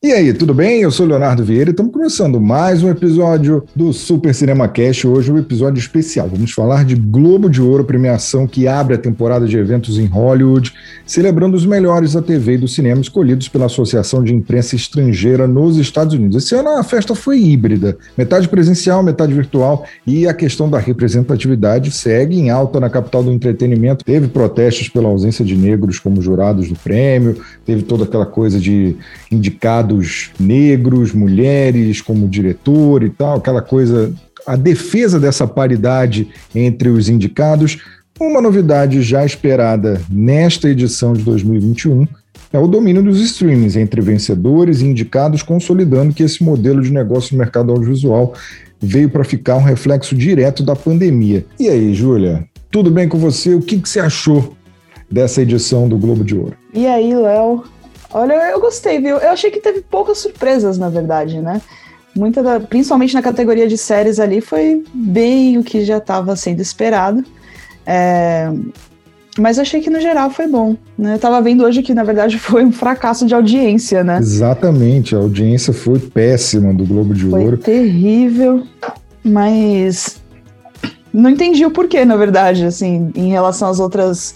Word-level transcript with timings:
E 0.00 0.12
aí, 0.12 0.32
tudo 0.32 0.54
bem? 0.54 0.80
Eu 0.82 0.92
sou 0.92 1.04
Leonardo 1.04 1.42
Vieira 1.42 1.70
e 1.70 1.72
estamos 1.72 1.92
começando 1.92 2.40
mais 2.40 2.84
um 2.84 2.88
episódio 2.88 3.64
do 3.74 3.92
Super 3.92 4.32
Cinema 4.32 4.68
Cast. 4.68 5.04
Hoje 5.08 5.32
um 5.32 5.36
episódio 5.36 5.80
especial. 5.80 6.28
Vamos 6.28 6.52
falar 6.52 6.84
de 6.84 6.94
Globo 6.94 7.50
de 7.50 7.60
Ouro, 7.60 7.82
premiação 7.82 8.46
que 8.46 8.68
abre 8.68 8.94
a 8.94 8.98
temporada 8.98 9.44
de 9.44 9.58
eventos 9.58 9.98
em 9.98 10.06
Hollywood, 10.06 10.72
celebrando 11.04 11.56
os 11.56 11.66
melhores 11.66 12.12
da 12.12 12.22
TV 12.22 12.52
e 12.52 12.58
do 12.58 12.68
cinema 12.68 13.00
escolhidos 13.00 13.48
pela 13.48 13.66
Associação 13.66 14.22
de 14.22 14.32
Imprensa 14.32 14.76
Estrangeira 14.76 15.48
nos 15.48 15.76
Estados 15.78 16.14
Unidos. 16.14 16.44
Esse 16.44 16.54
ano 16.54 16.78
a 16.78 16.84
festa 16.84 17.16
foi 17.16 17.40
híbrida, 17.40 17.98
metade 18.16 18.48
presencial, 18.48 19.02
metade 19.02 19.34
virtual, 19.34 19.84
e 20.06 20.28
a 20.28 20.32
questão 20.32 20.70
da 20.70 20.78
representatividade 20.78 21.90
segue 21.90 22.38
em 22.38 22.50
alta 22.50 22.78
na 22.78 22.88
capital 22.88 23.24
do 23.24 23.32
entretenimento. 23.32 24.04
Teve 24.04 24.28
protestos 24.28 24.88
pela 24.88 25.08
ausência 25.08 25.44
de 25.44 25.56
negros 25.56 25.98
como 25.98 26.22
jurados 26.22 26.68
do 26.68 26.76
prêmio, 26.76 27.42
teve 27.66 27.82
toda 27.82 28.04
aquela 28.04 28.26
coisa 28.26 28.60
de 28.60 28.94
negros, 30.38 31.12
mulheres 31.12 32.00
como 32.00 32.28
diretor 32.28 33.02
e 33.02 33.10
tal, 33.10 33.36
aquela 33.36 33.62
coisa, 33.62 34.12
a 34.46 34.56
defesa 34.56 35.18
dessa 35.18 35.46
paridade 35.46 36.28
entre 36.54 36.88
os 36.88 37.08
indicados. 37.08 37.78
Uma 38.20 38.40
novidade 38.40 39.00
já 39.02 39.24
esperada 39.24 40.00
nesta 40.10 40.68
edição 40.68 41.12
de 41.12 41.22
2021 41.22 42.06
é 42.52 42.58
o 42.58 42.66
domínio 42.66 43.02
dos 43.02 43.20
streamings 43.20 43.76
entre 43.76 44.00
vencedores 44.00 44.80
e 44.80 44.86
indicados, 44.86 45.42
consolidando 45.42 46.14
que 46.14 46.22
esse 46.22 46.42
modelo 46.42 46.82
de 46.82 46.90
negócio 46.90 47.34
no 47.34 47.38
mercado 47.38 47.70
audiovisual 47.70 48.34
veio 48.80 49.10
para 49.10 49.24
ficar 49.24 49.56
um 49.56 49.62
reflexo 49.62 50.14
direto 50.14 50.62
da 50.62 50.74
pandemia. 50.74 51.44
E 51.58 51.68
aí, 51.68 51.92
Júlia, 51.94 52.44
tudo 52.70 52.90
bem 52.90 53.08
com 53.08 53.18
você? 53.18 53.54
O 53.54 53.60
que, 53.60 53.78
que 53.78 53.88
você 53.88 54.00
achou 54.00 54.56
dessa 55.10 55.42
edição 55.42 55.88
do 55.88 55.98
Globo 55.98 56.24
de 56.24 56.34
Ouro? 56.34 56.54
E 56.72 56.86
aí, 56.86 57.14
Léo? 57.14 57.64
Olha, 58.12 58.32
eu 58.50 58.60
gostei, 58.60 59.00
viu? 59.00 59.16
Eu 59.18 59.30
achei 59.30 59.50
que 59.50 59.60
teve 59.60 59.82
poucas 59.82 60.18
surpresas, 60.18 60.78
na 60.78 60.88
verdade, 60.88 61.40
né? 61.40 61.60
Muita 62.16 62.42
da, 62.42 62.58
principalmente 62.58 63.14
na 63.14 63.22
categoria 63.22 63.68
de 63.68 63.76
séries 63.76 64.18
ali, 64.18 64.40
foi 64.40 64.82
bem 64.92 65.58
o 65.58 65.62
que 65.62 65.84
já 65.84 65.98
estava 65.98 66.34
sendo 66.34 66.60
esperado. 66.60 67.24
É, 67.86 68.50
mas 69.38 69.58
achei 69.58 69.80
que 69.80 69.88
no 69.88 70.00
geral 70.00 70.30
foi 70.30 70.48
bom. 70.48 70.76
Né? 70.96 71.14
Eu 71.14 71.18
tava 71.18 71.40
vendo 71.40 71.64
hoje 71.64 71.82
que, 71.82 71.94
na 71.94 72.02
verdade, 72.02 72.36
foi 72.40 72.64
um 72.64 72.72
fracasso 72.72 73.26
de 73.26 73.34
audiência, 73.34 74.02
né? 74.02 74.18
Exatamente, 74.18 75.14
a 75.14 75.18
audiência 75.18 75.72
foi 75.72 75.98
péssima 75.98 76.72
do 76.74 76.84
Globo 76.84 77.14
de 77.14 77.28
foi 77.28 77.44
Ouro. 77.44 77.56
Terrível, 77.58 78.62
mas 79.22 80.16
não 81.12 81.30
entendi 81.30 81.64
o 81.64 81.70
porquê, 81.70 82.04
na 82.04 82.16
verdade, 82.16 82.64
assim, 82.64 83.10
em 83.14 83.28
relação 83.28 83.68
às 83.68 83.78
outras 83.78 84.34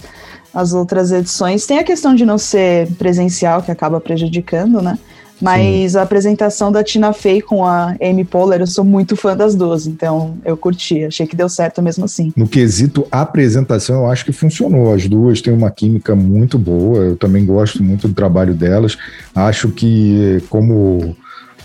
as 0.54 0.72
outras 0.72 1.12
edições. 1.12 1.66
Tem 1.66 1.78
a 1.78 1.84
questão 1.84 2.14
de 2.14 2.24
não 2.24 2.38
ser 2.38 2.88
presencial, 2.94 3.62
que 3.62 3.70
acaba 3.70 4.00
prejudicando, 4.00 4.80
né? 4.82 4.98
Mas 5.40 5.92
Sim. 5.92 5.98
a 5.98 6.02
apresentação 6.02 6.70
da 6.70 6.84
Tina 6.84 7.12
Fey 7.12 7.42
com 7.42 7.66
a 7.66 7.96
Amy 8.00 8.24
Poehler, 8.24 8.60
eu 8.60 8.66
sou 8.66 8.84
muito 8.84 9.16
fã 9.16 9.36
das 9.36 9.56
duas, 9.56 9.88
então 9.88 10.36
eu 10.44 10.56
curti, 10.56 11.04
achei 11.04 11.26
que 11.26 11.34
deu 11.34 11.48
certo 11.48 11.82
mesmo 11.82 12.04
assim. 12.04 12.32
No 12.36 12.46
quesito 12.46 13.08
apresentação, 13.10 14.02
eu 14.02 14.06
acho 14.06 14.24
que 14.24 14.30
funcionou. 14.30 14.94
As 14.94 15.08
duas 15.08 15.42
têm 15.42 15.52
uma 15.52 15.68
química 15.68 16.14
muito 16.14 16.56
boa, 16.56 16.98
eu 16.98 17.16
também 17.16 17.44
gosto 17.44 17.82
muito 17.82 18.06
do 18.06 18.14
trabalho 18.14 18.54
delas. 18.54 18.96
Acho 19.34 19.68
que, 19.70 20.40
como 20.48 21.16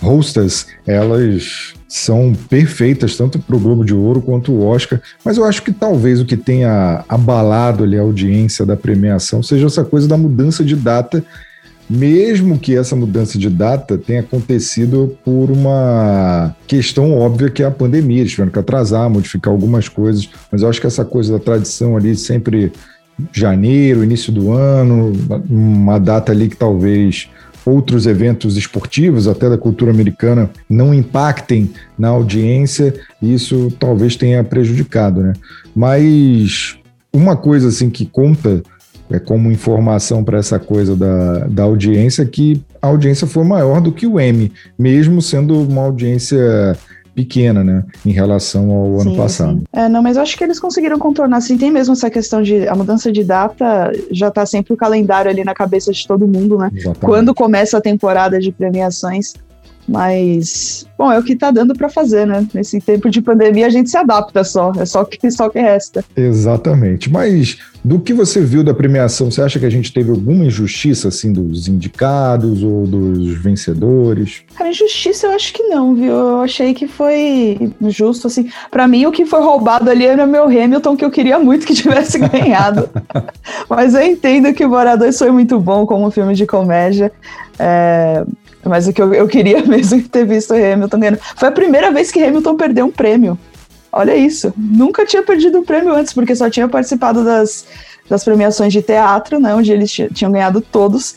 hostas, 0.01 0.67
elas 0.85 1.73
são 1.87 2.33
perfeitas 2.49 3.15
tanto 3.15 3.39
para 3.39 3.55
o 3.55 3.59
Globo 3.59 3.85
de 3.85 3.93
Ouro 3.93 4.21
quanto 4.21 4.51
o 4.51 4.65
Oscar, 4.65 5.01
mas 5.23 5.37
eu 5.37 5.45
acho 5.45 5.63
que 5.63 5.71
talvez 5.71 6.19
o 6.19 6.25
que 6.25 6.35
tenha 6.35 7.03
abalado 7.07 7.83
ali 7.83 7.97
a 7.97 8.01
audiência 8.01 8.65
da 8.65 8.75
premiação 8.75 9.41
seja 9.41 9.67
essa 9.67 9.83
coisa 9.83 10.07
da 10.07 10.17
mudança 10.17 10.65
de 10.65 10.75
data, 10.75 11.23
mesmo 11.89 12.59
que 12.59 12.75
essa 12.75 12.95
mudança 12.95 13.39
de 13.39 13.49
data 13.49 13.97
tenha 13.97 14.19
acontecido 14.19 15.17
por 15.23 15.49
uma 15.49 16.53
questão 16.67 17.17
óbvia 17.17 17.49
que 17.49 17.63
é 17.63 17.65
a 17.65 17.71
pandemia, 17.71 18.19
eles 18.19 18.31
tiveram 18.31 18.51
que 18.51 18.59
atrasar, 18.59 19.09
modificar 19.09 19.53
algumas 19.53 19.87
coisas, 19.87 20.29
mas 20.51 20.61
eu 20.61 20.69
acho 20.69 20.81
que 20.81 20.87
essa 20.87 21.05
coisa 21.05 21.33
da 21.33 21.39
tradição 21.39 21.95
ali 21.95 22.15
sempre 22.17 22.73
janeiro, 23.31 24.03
início 24.03 24.31
do 24.31 24.51
ano, 24.51 25.13
uma 25.49 25.97
data 25.97 26.31
ali 26.33 26.49
que 26.49 26.57
talvez 26.57 27.29
outros 27.67 28.05
eventos 28.05 28.55
esportivos, 28.55 29.27
até 29.27 29.49
da 29.49 29.57
cultura 29.57 29.91
americana, 29.91 30.49
não 30.69 30.93
impactem 30.93 31.69
na 31.99 32.07
audiência, 32.07 32.93
isso 33.21 33.71
talvez 33.77 34.15
tenha 34.15 34.43
prejudicado, 34.43 35.21
né? 35.21 35.33
Mas 35.75 36.77
uma 37.11 37.35
coisa 37.35 37.67
assim 37.67 37.89
que 37.89 38.05
conta 38.05 38.63
é 39.09 39.19
como 39.19 39.51
informação 39.51 40.23
para 40.23 40.37
essa 40.37 40.59
coisa 40.59 40.95
da, 40.95 41.39
da 41.47 41.63
audiência 41.63 42.25
que 42.25 42.61
a 42.81 42.87
audiência 42.87 43.27
foi 43.27 43.43
maior 43.43 43.81
do 43.81 43.91
que 43.91 44.07
o 44.07 44.19
M, 44.19 44.51
mesmo 44.77 45.21
sendo 45.21 45.61
uma 45.61 45.81
audiência 45.81 46.77
pequena, 47.17 47.63
né, 47.63 47.83
em 48.05 48.11
relação 48.11 48.69
ao 48.69 48.99
sim, 48.99 49.09
ano 49.09 49.17
passado. 49.17 49.57
Sim. 49.57 49.63
É, 49.73 49.89
não, 49.89 50.03
mas 50.03 50.17
eu 50.17 50.21
acho 50.21 50.37
que 50.37 50.43
eles 50.43 50.59
conseguiram 50.59 50.99
contornar, 50.99 51.37
assim, 51.37 51.57
tem 51.57 51.71
mesmo 51.71 51.93
essa 51.93 52.11
questão 52.11 52.43
de 52.43 52.67
a 52.67 52.75
mudança 52.75 53.11
de 53.11 53.23
data, 53.23 53.91
já 54.11 54.29
tá 54.29 54.45
sempre 54.45 54.71
o 54.71 54.77
calendário 54.77 55.31
ali 55.31 55.43
na 55.43 55.55
cabeça 55.55 55.91
de 55.91 56.07
todo 56.07 56.27
mundo, 56.27 56.59
né? 56.59 56.69
Exatamente. 56.71 56.99
Quando 56.99 57.33
começa 57.33 57.75
a 57.75 57.81
temporada 57.81 58.39
de 58.39 58.51
premiações, 58.51 59.33
mas, 59.87 60.85
bom, 60.97 61.09
é 61.09 61.17
o 61.17 61.23
que 61.23 61.35
tá 61.35 61.49
dando 61.49 61.73
para 61.73 61.87
fazer, 61.87 62.27
né? 62.27 62.45
Nesse 62.53 62.81
tempo 62.81 63.09
de 63.09 63.21
pandemia 63.21 63.67
a 63.67 63.69
gente 63.69 63.89
se 63.89 63.97
adapta 63.97 64.43
só, 64.43 64.73
é 64.77 64.85
só 64.85 65.05
que 65.05 65.31
só 65.31 65.47
que 65.49 65.59
resta. 65.59 66.03
Exatamente. 66.15 67.09
Mas 67.09 67.57
do 67.83 67.97
que 67.97 68.13
você 68.13 68.41
viu 68.41 68.65
da 68.65 68.73
premiação, 68.73 69.31
você 69.31 69.41
acha 69.41 69.57
que 69.57 69.65
a 69.65 69.69
gente 69.69 69.93
teve 69.93 70.11
alguma 70.11 70.43
injustiça 70.43 71.07
assim 71.07 71.31
dos 71.31 71.69
indicados 71.69 72.61
ou 72.61 72.85
dos 72.85 73.29
vencedores? 73.37 74.43
Cara, 74.55 74.69
injustiça 74.69 75.27
eu 75.27 75.31
acho 75.31 75.53
que 75.53 75.63
não, 75.63 75.95
viu? 75.95 76.11
Eu 76.11 76.41
achei 76.41 76.73
que 76.73 76.85
foi 76.85 77.71
justo 77.83 78.27
assim. 78.27 78.49
Para 78.69 78.89
mim 78.89 79.05
o 79.05 79.11
que 79.11 79.25
foi 79.25 79.39
roubado 79.39 79.89
ali 79.89 80.05
era 80.05 80.27
meu 80.27 80.43
Hamilton 80.43 80.97
que 80.97 81.05
eu 81.05 81.11
queria 81.11 81.39
muito 81.39 81.65
que 81.65 81.73
tivesse 81.73 82.19
ganhado. 82.27 82.89
Mas 83.69 83.93
eu 83.93 84.01
entendo 84.01 84.53
que 84.53 84.65
o 84.65 84.69
Bora 84.69 84.97
2 84.97 85.17
foi 85.17 85.31
muito 85.31 85.57
bom 85.61 85.85
como 85.85 86.05
um 86.05 86.11
filme 86.11 86.33
de 86.35 86.45
comédia. 86.45 87.09
É, 87.57 88.25
mas 88.63 88.87
o 88.87 88.93
que 88.93 89.01
eu, 89.01 89.13
eu 89.13 89.27
queria 89.27 89.63
mesmo 89.67 90.01
ter 90.07 90.25
visto 90.25 90.53
Hamilton 90.53 90.99
ganhando. 90.99 91.19
Foi 91.35 91.47
a 91.47 91.51
primeira 91.51 91.91
vez 91.91 92.11
que 92.11 92.23
Hamilton 92.23 92.55
perdeu 92.55 92.85
um 92.85 92.91
prêmio. 92.91 93.37
Olha 93.91 94.15
isso. 94.15 94.53
Nunca 94.57 95.05
tinha 95.05 95.23
perdido 95.23 95.59
um 95.59 95.63
prêmio 95.63 95.93
antes, 95.93 96.13
porque 96.13 96.35
só 96.35 96.49
tinha 96.49 96.67
participado 96.67 97.23
das, 97.23 97.65
das 98.09 98.23
premiações 98.23 98.73
de 98.73 98.81
teatro, 98.81 99.39
né? 99.39 99.55
Onde 99.55 99.71
eles 99.71 99.91
tinham 99.91 100.31
ganhado 100.31 100.61
todos. 100.61 101.15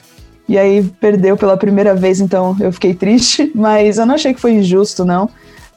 E 0.49 0.59
aí 0.59 0.83
perdeu 1.01 1.37
pela 1.37 1.57
primeira 1.57 1.95
vez, 1.95 2.21
então 2.21 2.57
eu 2.61 2.73
fiquei 2.73 2.95
triste. 2.95 3.51
Mas 3.55 3.99
eu 3.99 4.07
não 4.07 4.15
achei 4.15 4.33
que 4.33 4.41
foi 4.41 4.53
injusto, 4.53 5.05
não. 5.05 5.29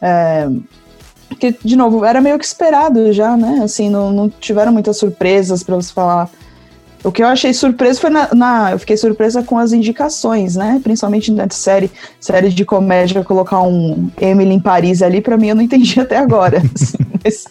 É, 0.02 0.48
porque, 1.28 1.56
de 1.64 1.76
novo, 1.76 2.06
era 2.06 2.22
meio 2.22 2.38
que 2.38 2.46
esperado 2.46 3.12
já, 3.12 3.36
né? 3.36 3.62
Assim, 3.64 3.90
não, 3.90 4.12
não 4.12 4.30
tiveram 4.30 4.72
muitas 4.72 4.98
surpresas 4.98 5.64
para 5.64 5.76
você 5.76 5.92
falar 5.92 6.30
o 7.04 7.12
que 7.12 7.22
eu 7.22 7.28
achei 7.28 7.54
surpresa 7.54 8.00
foi 8.00 8.10
na, 8.10 8.34
na, 8.34 8.72
Eu 8.72 8.80
fiquei 8.80 8.96
surpresa 8.96 9.44
com 9.44 9.58
as 9.58 9.74
indicações, 9.74 10.56
né? 10.56 10.80
Principalmente 10.84 11.32
na 11.32 11.48
série, 11.50 11.92
série 12.20 12.50
de 12.50 12.64
comédia, 12.64 13.24
colocar 13.24 13.62
um 13.62 14.10
Emily 14.20 14.54
em 14.54 14.60
Paris 14.60 15.02
ali, 15.02 15.22
para 15.22 15.38
mim 15.38 15.50
eu 15.50 15.56
não 15.56 15.62
entendi 15.62 16.00
até 16.02 16.18
agora. 16.18 16.62
Mas, 17.24 17.46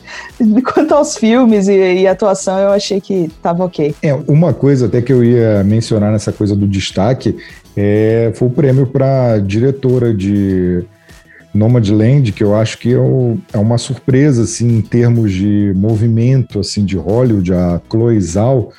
quanto 0.63 0.95
aos 0.95 1.17
filmes 1.17 1.69
e, 1.69 2.01
e 2.01 2.07
atuação, 2.07 2.59
eu 2.59 2.71
achei 2.71 3.01
que 3.01 3.31
tava 3.43 3.65
ok. 3.65 3.95
É, 4.03 4.15
uma 4.27 4.55
coisa 4.55 4.87
até 4.87 5.03
que 5.03 5.13
eu 5.13 5.23
ia 5.23 5.63
mencionar 5.65 6.11
nessa 6.13 6.33
coisa 6.33 6.57
do 6.57 6.67
destaque 6.67 7.37
é, 7.77 8.33
foi 8.35 8.49
o 8.49 8.51
prêmio 8.51 8.87
para 8.87 9.39
diretora 9.39 10.13
de 10.15 10.85
Nomadland, 11.55 12.33
que 12.33 12.43
eu 12.43 12.55
acho 12.55 12.79
que 12.79 12.93
é, 12.93 12.99
o, 12.99 13.39
é, 13.53 13.59
uma 13.59 13.77
surpresa 13.77 14.43
assim, 14.43 14.79
em 14.79 14.81
termos 14.81 15.33
de 15.33 15.73
movimento 15.77 16.61
assim 16.61 16.85
de 16.85 16.97
Hollywood, 16.97 17.53
a 17.53 17.81
Chloe 17.91 18.21
Zhao 18.21 18.73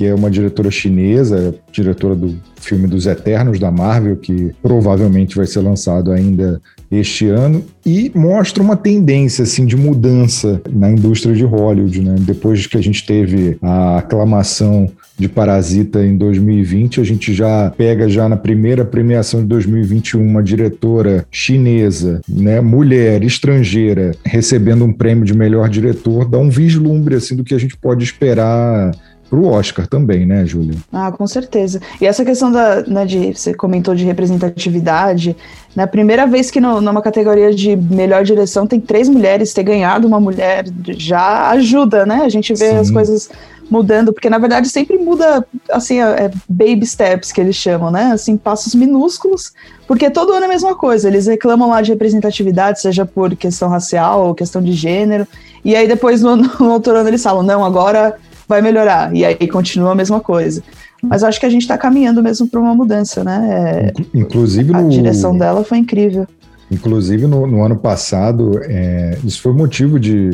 que 0.00 0.06
é 0.06 0.14
uma 0.14 0.30
diretora 0.30 0.70
chinesa, 0.70 1.54
diretora 1.70 2.14
do 2.14 2.34
filme 2.58 2.88
dos 2.88 3.04
Eternos 3.04 3.58
da 3.58 3.70
Marvel, 3.70 4.16
que 4.16 4.50
provavelmente 4.62 5.36
vai 5.36 5.46
ser 5.46 5.60
lançado 5.60 6.10
ainda 6.10 6.58
este 6.90 7.26
ano, 7.26 7.62
e 7.84 8.10
mostra 8.14 8.62
uma 8.62 8.76
tendência 8.76 9.42
assim 9.42 9.66
de 9.66 9.76
mudança 9.76 10.62
na 10.72 10.90
indústria 10.90 11.34
de 11.34 11.44
Hollywood, 11.44 12.00
né? 12.00 12.14
Depois 12.18 12.66
que 12.66 12.78
a 12.78 12.82
gente 12.82 13.04
teve 13.04 13.58
a 13.60 13.98
aclamação 13.98 14.90
de 15.18 15.28
Parasita 15.28 16.02
em 16.02 16.16
2020, 16.16 16.98
a 16.98 17.04
gente 17.04 17.34
já 17.34 17.70
pega 17.76 18.08
já 18.08 18.26
na 18.26 18.38
primeira 18.38 18.86
premiação 18.86 19.42
de 19.42 19.48
2021 19.48 20.22
uma 20.22 20.42
diretora 20.42 21.26
chinesa, 21.30 22.22
né, 22.26 22.58
mulher 22.62 23.22
estrangeira, 23.22 24.12
recebendo 24.24 24.82
um 24.82 24.92
prêmio 24.94 25.26
de 25.26 25.36
melhor 25.36 25.68
diretor, 25.68 26.26
dá 26.26 26.38
um 26.38 26.48
vislumbre 26.48 27.16
assim 27.16 27.36
do 27.36 27.44
que 27.44 27.54
a 27.54 27.58
gente 27.58 27.76
pode 27.76 28.02
esperar 28.02 28.92
para 29.30 29.38
o 29.38 29.46
Oscar 29.46 29.86
também, 29.86 30.26
né, 30.26 30.44
Júlia? 30.44 30.76
Ah, 30.92 31.12
com 31.12 31.24
certeza. 31.24 31.80
E 32.00 32.06
essa 32.06 32.24
questão 32.24 32.50
da, 32.50 32.82
né, 32.82 33.06
de 33.06 33.32
você 33.32 33.54
comentou 33.54 33.94
de 33.94 34.04
representatividade, 34.04 35.36
na 35.74 35.86
primeira 35.86 36.26
vez 36.26 36.50
que 36.50 36.60
no, 36.60 36.80
numa 36.80 37.00
categoria 37.00 37.54
de 37.54 37.76
melhor 37.76 38.24
direção 38.24 38.66
tem 38.66 38.80
três 38.80 39.08
mulheres, 39.08 39.54
ter 39.54 39.62
ganhado 39.62 40.06
uma 40.08 40.18
mulher 40.18 40.64
já 40.98 41.48
ajuda, 41.50 42.04
né? 42.04 42.22
A 42.24 42.28
gente 42.28 42.52
vê 42.54 42.70
Sim. 42.70 42.76
as 42.76 42.90
coisas 42.90 43.30
mudando, 43.70 44.12
porque 44.12 44.28
na 44.28 44.36
verdade 44.36 44.68
sempre 44.68 44.98
muda, 44.98 45.46
assim, 45.70 46.00
é, 46.00 46.24
é 46.24 46.30
baby 46.48 46.84
steps 46.84 47.30
que 47.30 47.40
eles 47.40 47.54
chamam, 47.54 47.88
né? 47.88 48.10
Assim, 48.12 48.36
passos 48.36 48.74
minúsculos, 48.74 49.52
porque 49.86 50.10
todo 50.10 50.32
ano 50.32 50.42
é 50.42 50.46
a 50.46 50.48
mesma 50.48 50.74
coisa. 50.74 51.06
Eles 51.06 51.28
reclamam 51.28 51.70
lá 51.70 51.80
de 51.80 51.92
representatividade, 51.92 52.80
seja 52.80 53.06
por 53.06 53.36
questão 53.36 53.68
racial 53.68 54.26
ou 54.26 54.34
questão 54.34 54.60
de 54.60 54.72
gênero, 54.72 55.24
e 55.64 55.76
aí 55.76 55.86
depois 55.86 56.20
no, 56.20 56.34
no 56.34 56.72
outro 56.72 56.96
ano 56.96 57.08
eles 57.08 57.22
falam, 57.22 57.44
não, 57.44 57.64
agora 57.64 58.18
vai 58.50 58.60
melhorar, 58.60 59.14
e 59.14 59.24
aí 59.24 59.46
continua 59.46 59.92
a 59.92 59.94
mesma 59.94 60.18
coisa. 60.18 60.60
Mas 61.00 61.22
acho 61.22 61.38
que 61.38 61.46
a 61.46 61.48
gente 61.48 61.62
está 61.62 61.78
caminhando 61.78 62.20
mesmo 62.20 62.48
para 62.48 62.58
uma 62.58 62.74
mudança, 62.74 63.22
né? 63.22 63.92
É, 63.96 64.02
Inclusive 64.12 64.74
a 64.74 64.82
no... 64.82 64.90
direção 64.90 65.38
dela 65.38 65.62
foi 65.62 65.78
incrível. 65.78 66.26
Inclusive 66.68 67.28
no, 67.28 67.46
no 67.46 67.64
ano 67.64 67.76
passado, 67.76 68.60
é, 68.64 69.16
isso 69.24 69.40
foi 69.40 69.52
motivo 69.52 70.00
de, 70.00 70.30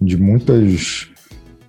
de 0.00 0.16
muitas 0.16 1.08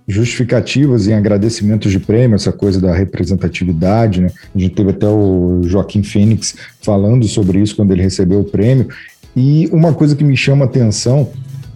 justificativas 0.08 1.06
em 1.06 1.12
agradecimentos 1.12 1.92
de 1.92 2.00
prêmio, 2.00 2.34
essa 2.34 2.50
coisa 2.50 2.80
da 2.80 2.94
representatividade, 2.94 4.22
né? 4.22 4.30
A 4.54 4.58
gente 4.58 4.74
teve 4.74 4.90
até 4.90 5.06
o 5.06 5.60
Joaquim 5.64 6.02
Fênix 6.02 6.56
falando 6.80 7.28
sobre 7.28 7.60
isso 7.60 7.76
quando 7.76 7.92
ele 7.92 8.02
recebeu 8.02 8.40
o 8.40 8.44
prêmio. 8.44 8.88
E 9.36 9.68
uma 9.70 9.92
coisa 9.92 10.16
que 10.16 10.24
me 10.24 10.36
chama 10.36 10.64
a 10.64 10.68
atenção, 10.68 11.28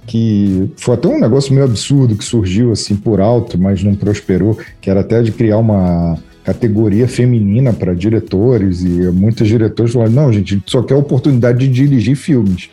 que 0.07 0.71
foi 0.77 0.95
até 0.95 1.09
um 1.09 1.19
negócio 1.19 1.53
meio 1.53 1.65
absurdo 1.65 2.17
que 2.17 2.25
surgiu 2.25 2.73
assim 2.73 2.95
por 2.97 3.21
alto, 3.21 3.59
mas 3.59 3.83
não 3.83 3.95
prosperou, 3.95 4.59
que 4.81 4.91
era 4.91 5.01
até 5.01 5.23
de 5.23 5.33
criar 5.33 5.59
uma 5.59 6.19
categoria 6.45 7.09
feminina 7.09 7.73
para 7.73 7.95
diretores 7.95 8.83
e 8.83 9.11
muitos 9.11 9.49
diretores 9.49 9.93
falaram, 9.93 10.13
não, 10.13 10.33
gente, 10.33 10.63
só 10.67 10.83
quer 10.83 10.95
a 10.95 10.99
oportunidade 10.99 11.67
de 11.67 11.69
dirigir 11.73 12.17
filmes. 12.17 12.69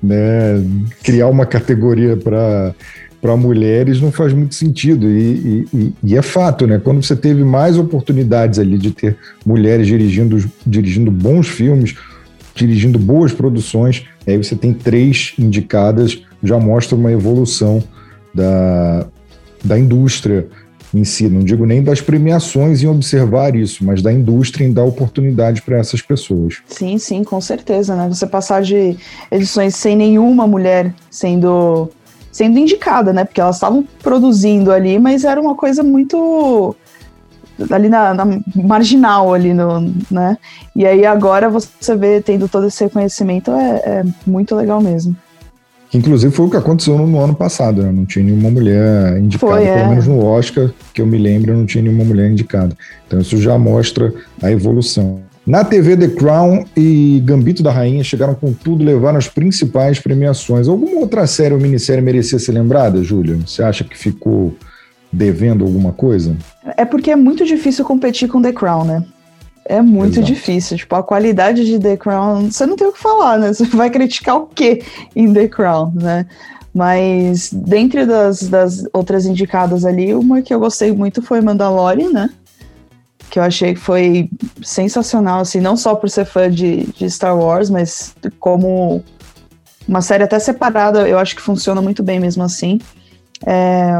Né? 0.00 0.62
Criar 1.02 1.26
uma 1.26 1.44
categoria 1.44 2.16
para 2.16 2.74
para 3.20 3.36
mulheres 3.36 4.00
não 4.00 4.12
faz 4.12 4.32
muito 4.32 4.54
sentido. 4.54 5.08
E, 5.08 5.66
e, 5.74 5.92
e, 6.04 6.16
é 6.16 6.22
fato, 6.22 6.68
né? 6.68 6.80
Quando 6.82 7.02
você 7.02 7.16
teve 7.16 7.42
mais 7.42 7.76
oportunidades 7.76 8.58
ali 8.58 8.78
de 8.78 8.92
ter 8.92 9.16
mulheres 9.44 9.88
dirigindo, 9.88 10.44
dirigindo 10.64 11.10
bons 11.10 11.48
filmes, 11.48 11.96
dirigindo 12.54 12.98
boas 12.98 13.32
produções, 13.32 14.04
aí 14.26 14.36
você 14.36 14.54
tem 14.54 14.72
três 14.72 15.32
indicadas, 15.38 16.22
já 16.42 16.58
mostra 16.58 16.96
uma 16.96 17.12
evolução 17.12 17.82
da, 18.34 19.06
da 19.64 19.78
indústria 19.78 20.46
em 20.94 21.04
si. 21.04 21.28
Não 21.28 21.40
digo 21.40 21.66
nem 21.66 21.82
das 21.82 22.00
premiações 22.00 22.82
em 22.82 22.86
observar 22.86 23.54
isso, 23.54 23.84
mas 23.84 24.02
da 24.02 24.12
indústria 24.12 24.66
em 24.66 24.72
dar 24.72 24.84
oportunidade 24.84 25.62
para 25.62 25.78
essas 25.78 26.00
pessoas. 26.00 26.58
Sim, 26.66 26.98
sim, 26.98 27.24
com 27.24 27.40
certeza, 27.40 27.94
né? 27.94 28.08
Você 28.08 28.26
passar 28.26 28.62
de 28.62 28.96
edições 29.30 29.74
sem 29.74 29.96
nenhuma 29.96 30.46
mulher 30.46 30.94
sendo 31.10 31.90
sendo 32.30 32.58
indicada, 32.58 33.12
né? 33.12 33.24
Porque 33.24 33.40
elas 33.40 33.56
estavam 33.56 33.86
produzindo 34.02 34.70
ali, 34.70 34.98
mas 34.98 35.24
era 35.24 35.40
uma 35.40 35.54
coisa 35.54 35.82
muito 35.82 36.76
ali 37.70 37.88
na, 37.88 38.14
na, 38.14 38.24
marginal 38.54 39.34
ali 39.34 39.52
no, 39.52 39.92
né? 40.10 40.38
E 40.76 40.86
aí 40.86 41.04
agora 41.04 41.48
você 41.50 41.96
vê 41.96 42.20
tendo 42.20 42.48
todo 42.48 42.66
esse 42.66 42.84
reconhecimento 42.84 43.50
é, 43.50 43.76
é 43.84 44.04
muito 44.26 44.54
legal 44.54 44.80
mesmo. 44.80 45.16
Inclusive 45.92 46.32
foi 46.34 46.46
o 46.46 46.50
que 46.50 46.56
aconteceu 46.56 46.98
no, 46.98 47.06
no 47.06 47.20
ano 47.20 47.34
passado, 47.34 47.82
né? 47.82 47.90
Não 47.90 48.04
tinha 48.04 48.24
nenhuma 48.24 48.50
mulher 48.50 49.18
indicada, 49.18 49.54
foi, 49.54 49.64
pelo 49.64 49.78
é. 49.78 49.88
menos 49.88 50.06
no 50.06 50.24
Oscar, 50.24 50.70
que 50.92 51.00
eu 51.00 51.06
me 51.06 51.16
lembro, 51.16 51.56
não 51.56 51.64
tinha 51.64 51.82
nenhuma 51.82 52.04
mulher 52.04 52.30
indicada. 52.30 52.76
Então 53.06 53.20
isso 53.20 53.38
já 53.38 53.58
mostra 53.58 54.12
a 54.42 54.50
evolução. 54.50 55.20
Na 55.46 55.64
TV 55.64 55.96
The 55.96 56.08
Crown 56.08 56.66
e 56.76 57.22
Gambito 57.24 57.62
da 57.62 57.72
Rainha 57.72 58.04
chegaram 58.04 58.34
com 58.34 58.52
tudo, 58.52 58.84
levaram 58.84 59.16
as 59.16 59.28
principais 59.28 59.98
premiações. 59.98 60.68
Alguma 60.68 60.98
outra 60.98 61.26
série 61.26 61.54
ou 61.54 61.60
minissérie 61.60 62.02
merecia 62.02 62.38
ser 62.38 62.52
lembrada, 62.52 63.02
Júlia? 63.02 63.38
Você 63.46 63.62
acha 63.62 63.82
que 63.82 63.96
ficou 63.96 64.54
devendo 65.10 65.64
alguma 65.64 65.90
coisa? 65.90 66.36
É 66.76 66.84
porque 66.84 67.10
é 67.10 67.16
muito 67.16 67.46
difícil 67.46 67.82
competir 67.82 68.28
com 68.28 68.42
The 68.42 68.52
Crown, 68.52 68.84
né? 68.84 69.02
É 69.68 69.82
muito 69.82 70.14
Exato. 70.14 70.26
difícil. 70.26 70.76
Tipo, 70.78 70.96
a 70.96 71.02
qualidade 71.02 71.64
de 71.64 71.78
The 71.78 71.96
Crown, 71.96 72.50
você 72.50 72.64
não 72.64 72.74
tem 72.74 72.86
o 72.88 72.92
que 72.92 72.98
falar, 72.98 73.38
né? 73.38 73.52
Você 73.52 73.64
vai 73.66 73.90
criticar 73.90 74.36
o 74.36 74.46
quê 74.46 74.82
em 75.14 75.32
The 75.32 75.48
Crown, 75.48 75.92
né? 75.94 76.26
Mas 76.74 77.50
dentre 77.52 78.06
das, 78.06 78.42
das 78.42 78.84
outras 78.92 79.26
indicadas 79.26 79.84
ali, 79.84 80.14
uma 80.14 80.42
que 80.42 80.54
eu 80.54 80.60
gostei 80.60 80.92
muito 80.92 81.20
foi 81.20 81.40
Mandalorian, 81.40 82.10
né? 82.10 82.30
que 83.28 83.38
eu 83.38 83.42
achei 83.42 83.74
que 83.74 83.80
foi 83.80 84.30
sensacional, 84.62 85.40
assim, 85.40 85.60
não 85.60 85.76
só 85.76 85.94
por 85.94 86.08
ser 86.08 86.24
fã 86.24 86.50
de, 86.50 86.86
de 86.86 87.10
Star 87.10 87.38
Wars, 87.38 87.68
mas 87.68 88.14
como 88.40 89.04
uma 89.86 90.00
série 90.00 90.24
até 90.24 90.38
separada, 90.38 91.06
eu 91.08 91.18
acho 91.18 91.36
que 91.36 91.42
funciona 91.42 91.80
muito 91.80 92.02
bem 92.02 92.18
mesmo 92.18 92.42
assim. 92.42 92.80
É, 93.46 93.98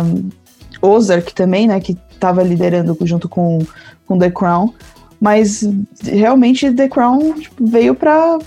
Ozark 0.81 1.35
também, 1.35 1.67
né, 1.67 1.81
que 1.81 1.97
estava 2.11 2.43
liderando 2.43 2.97
junto 3.03 3.29
com, 3.29 3.59
com 4.07 4.19
The 4.19 4.31
Crown, 4.31 4.73
mas 5.21 5.69
realmente 6.03 6.73
The 6.73 6.89
Crown 6.89 7.35
tipo, 7.35 7.67
veio 7.67 7.95
para 7.95 8.39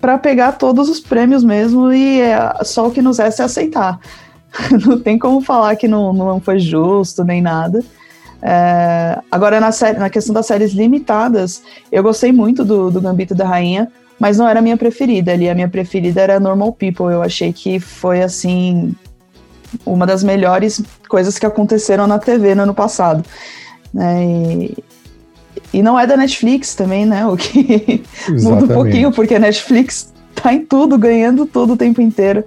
para 0.00 0.18
pegar 0.18 0.52
todos 0.52 0.88
os 0.88 0.98
prêmios 0.98 1.44
mesmo 1.44 1.92
e 1.92 2.20
é, 2.20 2.64
só 2.64 2.88
o 2.88 2.90
que 2.90 3.00
nos 3.00 3.18
resta 3.18 3.44
é 3.44 3.46
aceitar. 3.46 4.00
não 4.84 4.98
tem 4.98 5.16
como 5.16 5.40
falar 5.40 5.76
que 5.76 5.86
não, 5.86 6.12
não 6.12 6.40
foi 6.40 6.58
justo 6.58 7.22
nem 7.22 7.40
nada. 7.40 7.82
É, 8.42 9.20
agora, 9.30 9.60
na, 9.60 9.70
série, 9.70 9.98
na 9.98 10.10
questão 10.10 10.34
das 10.34 10.46
séries 10.46 10.72
limitadas, 10.72 11.62
eu 11.90 12.02
gostei 12.02 12.32
muito 12.32 12.64
do, 12.64 12.90
do 12.90 13.00
Gambito 13.00 13.34
da 13.34 13.46
Rainha, 13.46 13.88
mas 14.18 14.38
não 14.38 14.48
era 14.48 14.58
a 14.58 14.62
minha 14.62 14.76
preferida 14.76 15.32
ali. 15.32 15.48
A 15.48 15.54
minha 15.54 15.68
preferida 15.68 16.20
era 16.20 16.40
Normal 16.40 16.72
People. 16.72 17.06
Eu 17.06 17.22
achei 17.22 17.52
que 17.52 17.78
foi, 17.78 18.22
assim, 18.22 18.94
uma 19.86 20.06
das 20.06 20.24
melhores 20.24 20.82
coisas 21.08 21.38
que 21.38 21.46
aconteceram 21.46 22.06
na 22.06 22.18
TV 22.18 22.54
no 22.54 22.64
ano 22.64 22.74
passado. 22.74 23.24
Né? 23.94 24.24
E, 24.24 24.84
e 25.72 25.82
não 25.82 25.98
é 25.98 26.06
da 26.06 26.16
Netflix 26.16 26.74
também, 26.74 27.06
né? 27.06 27.26
O 27.26 27.36
que 27.36 28.02
muda 28.42 28.64
um 28.64 28.68
pouquinho, 28.68 29.12
porque 29.12 29.34
a 29.34 29.38
Netflix 29.38 30.12
tá 30.34 30.52
em 30.52 30.64
tudo, 30.64 30.98
ganhando 30.98 31.46
tudo 31.46 31.74
o 31.74 31.76
tempo 31.76 32.00
inteiro. 32.00 32.44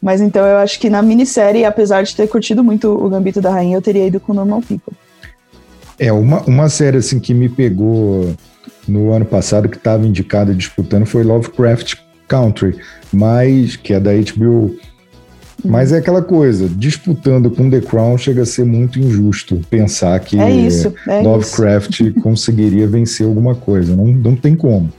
Mas 0.00 0.20
então 0.20 0.46
eu 0.46 0.56
acho 0.58 0.80
que 0.80 0.88
na 0.88 1.02
minissérie, 1.02 1.64
apesar 1.64 2.02
de 2.02 2.14
ter 2.16 2.26
curtido 2.26 2.64
muito 2.64 2.88
o 2.88 3.08
Gambito 3.08 3.40
da 3.40 3.50
Rainha, 3.50 3.76
eu 3.76 3.82
teria 3.82 4.06
ido 4.06 4.18
com 4.18 4.32
Normal 4.32 4.62
People. 4.62 4.94
É, 5.98 6.10
uma, 6.10 6.40
uma 6.42 6.68
série 6.70 6.96
assim 6.96 7.20
que 7.20 7.34
me 7.34 7.48
pegou 7.48 8.34
no 8.88 9.12
ano 9.12 9.26
passado, 9.26 9.68
que 9.68 9.76
estava 9.76 10.06
indicada 10.06 10.54
disputando, 10.54 11.04
foi 11.04 11.22
Lovecraft 11.22 11.96
Country, 12.26 12.78
mas 13.12 13.76
que 13.76 13.92
é 13.92 14.00
da 14.00 14.12
HBO. 14.12 14.74
Mas 15.64 15.92
é 15.92 15.98
aquela 15.98 16.22
coisa, 16.22 16.68
disputando 16.68 17.50
com 17.50 17.68
The 17.68 17.80
Crown 17.80 18.16
chega 18.16 18.42
a 18.42 18.46
ser 18.46 18.64
muito 18.64 18.98
injusto 18.98 19.60
pensar 19.68 20.18
que 20.20 20.38
é 20.38 20.50
isso, 20.50 20.94
é 21.06 21.20
Lovecraft 21.22 22.00
isso. 22.00 22.14
conseguiria 22.20 22.86
vencer 22.86 23.26
alguma 23.26 23.54
coisa. 23.54 23.94
Não, 23.94 24.06
não 24.06 24.36
tem 24.36 24.54
como. 24.54 24.90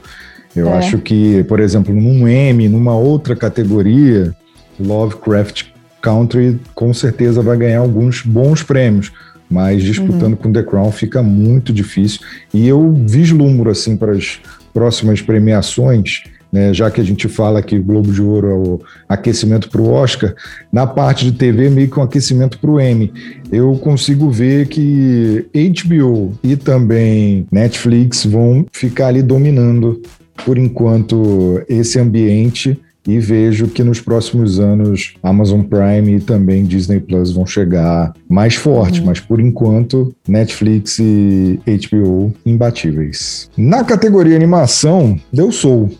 Eu 0.54 0.68
é. 0.68 0.78
acho 0.78 0.98
que, 0.98 1.42
por 1.44 1.60
exemplo, 1.60 1.94
num 1.94 2.28
M, 2.28 2.68
numa 2.68 2.94
outra 2.94 3.34
categoria, 3.34 4.34
Lovecraft 4.78 5.66
Country 6.00 6.60
com 6.74 6.92
certeza 6.92 7.40
vai 7.42 7.56
ganhar 7.56 7.78
alguns 7.78 8.22
bons 8.22 8.62
prêmios 8.62 9.12
mas 9.52 9.82
disputando 9.82 10.32
uhum. 10.32 10.36
com 10.36 10.52
The 10.52 10.62
Crown 10.62 10.90
fica 10.90 11.22
muito 11.22 11.74
difícil. 11.74 12.20
E 12.54 12.66
eu 12.66 12.90
vislumbro, 13.06 13.70
assim, 13.70 13.98
para 13.98 14.12
as 14.12 14.40
próximas 14.72 15.20
premiações, 15.20 16.22
né, 16.52 16.74
já 16.74 16.90
que 16.90 17.00
a 17.00 17.04
gente 17.04 17.28
fala 17.28 17.62
que 17.62 17.78
o 17.78 17.82
Globo 17.82 18.12
de 18.12 18.20
Ouro 18.20 18.46
é 18.46 18.54
o 18.54 18.80
aquecimento 19.08 19.70
para 19.70 19.80
o 19.80 19.90
Oscar, 19.90 20.34
na 20.70 20.86
parte 20.86 21.24
de 21.24 21.32
TV, 21.32 21.70
meio 21.70 21.88
que 21.88 21.98
um 21.98 22.02
aquecimento 22.02 22.58
para 22.58 22.70
o 22.70 22.78
Emmy. 22.78 23.10
Eu 23.50 23.74
consigo 23.76 24.30
ver 24.30 24.68
que 24.68 25.46
HBO 25.54 26.34
e 26.44 26.54
também 26.56 27.46
Netflix 27.50 28.26
vão 28.26 28.66
ficar 28.70 29.06
ali 29.06 29.22
dominando, 29.22 30.02
por 30.44 30.58
enquanto, 30.58 31.62
esse 31.68 31.98
ambiente 31.98 32.78
e 33.06 33.18
vejo 33.18 33.68
que 33.68 33.82
nos 33.82 34.00
próximos 34.00 34.60
anos 34.60 35.14
Amazon 35.22 35.62
Prime 35.62 36.16
e 36.16 36.20
também 36.20 36.64
Disney 36.64 37.00
Plus 37.00 37.32
vão 37.32 37.44
chegar 37.44 38.12
mais 38.28 38.54
forte, 38.54 39.00
uhum. 39.00 39.06
mas 39.06 39.18
por 39.20 39.40
enquanto 39.40 40.14
Netflix 40.26 40.98
e 40.98 41.60
HBO 41.66 42.32
imbatíveis. 42.46 43.50
Na 43.56 43.82
categoria 43.84 44.36
animação, 44.36 45.18
deu 45.32 45.50
Soul. 45.50 45.90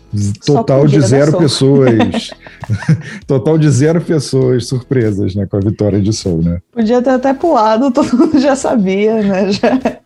Total 0.45 0.87
de 0.87 1.01
zero 1.01 1.37
pessoas. 1.37 2.31
total 3.27 3.57
de 3.57 3.69
zero 3.69 3.99
pessoas 3.99 4.67
surpresas, 4.67 5.35
né, 5.35 5.45
com 5.45 5.57
a 5.57 5.59
vitória 5.59 6.01
de 6.01 6.13
Soul, 6.13 6.41
né? 6.41 6.59
Podia 6.71 7.01
ter 7.01 7.11
até 7.11 7.33
pulado, 7.33 7.89
todo 7.91 8.17
mundo 8.17 8.39
já 8.39 8.55
sabia, 8.55 9.21
né? 9.21 9.51
Já... 9.51 9.79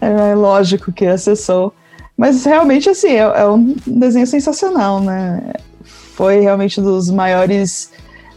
É 0.00 0.34
lógico 0.34 0.90
que 0.90 1.04
ia 1.04 1.16
ser 1.16 1.36
Soul. 1.36 1.72
Mas 2.16 2.44
realmente, 2.44 2.88
assim, 2.88 3.10
é, 3.10 3.20
é 3.20 3.46
um 3.46 3.76
desenho 3.86 4.26
sensacional, 4.26 5.00
né? 5.00 5.40
Foi 6.14 6.40
realmente 6.40 6.80
um 6.80 6.84
dos 6.84 7.10
maiores 7.10 7.90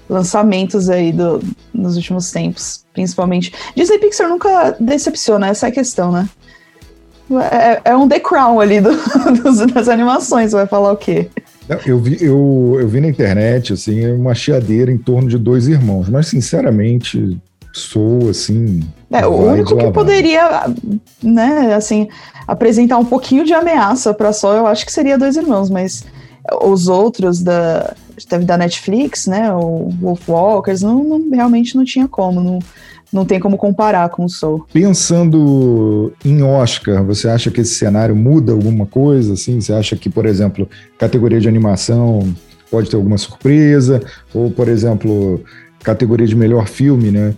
lançamentos 0.10 0.89
aí 0.89 1.12
do, 1.12 1.42
nos 1.74 1.96
últimos 1.96 2.32
tempos, 2.32 2.86
principalmente. 2.94 3.53
Disney 3.75 4.00
Pixar 4.00 4.30
nunca 4.30 4.75
decepciona, 4.80 5.48
essa 5.48 5.68
é 5.68 5.70
a 5.70 5.74
questão, 5.74 6.12
né? 6.12 6.27
É, 7.51 7.92
é 7.92 7.96
um 7.96 8.08
The 8.08 8.20
Crown 8.20 8.60
ali 8.60 8.82
do, 8.82 8.92
dos, 9.42 9.65
das 9.74 9.88
animações, 9.88 10.51
vai 10.51 10.68
falar 10.68 10.92
o 10.92 10.98
quê? 10.98 11.30
Eu 11.86 11.98
vi, 11.98 12.18
eu, 12.22 12.77
eu 12.80 12.88
vi 12.88 13.00
na 13.00 13.08
internet, 13.08 13.74
assim, 13.74 14.06
uma 14.12 14.36
chiadeira 14.36 14.92
em 14.92 14.98
torno 14.98 15.30
de 15.30 15.38
dois 15.38 15.68
irmãos, 15.68 16.10
mas 16.10 16.27
sinceramente, 16.27 17.39
Soul, 17.72 18.30
assim. 18.30 18.82
É, 19.10 19.25
o 19.25 19.34
único 19.34 19.75
que 19.75 19.92
poderia, 19.92 20.65
né, 21.24 21.74
assim, 21.74 22.10
apresentar 22.46 22.98
um 22.98 23.06
pouquinho 23.06 23.46
de 23.46 23.53
ameaça 23.53 24.13
para 24.13 24.34
Soul, 24.34 24.56
eu 24.56 24.68
acho 24.68 24.86
que 24.86 24.92
seria 24.92 25.18
Dois 25.18 25.38
Irmãos, 25.38 25.70
mas 25.70 26.03
os 26.62 26.88
outros 26.88 27.41
da 27.41 27.95
teve 28.29 28.45
da 28.45 28.57
Netflix, 28.57 29.27
né, 29.27 29.51
o 29.53 29.89
Wolf 30.00 30.29
Walkers, 30.29 30.81
não, 30.81 31.03
não 31.03 31.29
realmente 31.31 31.75
não 31.75 31.83
tinha 31.83 32.07
como, 32.07 32.41
não, 32.41 32.59
não 33.12 33.25
tem 33.25 33.39
como 33.39 33.57
comparar 33.57 34.09
com 34.09 34.25
o 34.25 34.29
Soul. 34.29 34.65
Pensando 34.71 36.13
em 36.23 36.41
Oscar, 36.41 37.03
você 37.03 37.27
acha 37.27 37.51
que 37.51 37.62
esse 37.62 37.75
cenário 37.75 38.15
muda 38.15 38.51
alguma 38.51 38.85
coisa? 38.85 39.33
Assim? 39.33 39.59
Você 39.62 39.73
acha 39.73 39.95
que, 39.95 40.09
por 40.09 40.25
exemplo, 40.25 40.67
categoria 40.97 41.39
de 41.39 41.47
animação 41.47 42.33
pode 42.71 42.89
ter 42.89 42.95
alguma 42.95 43.17
surpresa? 43.17 44.01
Ou, 44.33 44.50
por 44.50 44.67
exemplo, 44.67 45.43
categoria 45.83 46.25
de 46.25 46.35
melhor 46.35 46.67
filme, 46.67 47.12
né? 47.12 47.35